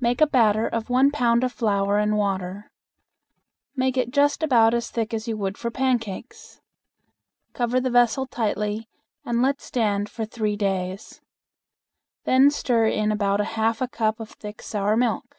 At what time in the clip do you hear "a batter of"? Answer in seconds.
0.22-0.88